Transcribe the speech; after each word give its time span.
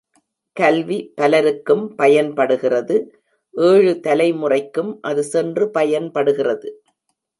கல்வி 0.57 0.97
பலருக்கும் 1.15 1.83
பயன்படுகிறது 1.95 2.95
ஏழு 3.53 3.93
தலைமுறைக்கும் 4.07 4.91
அது 5.01 5.23
சென்று 5.23 5.67
பயன்படுகிறது. 5.71 6.69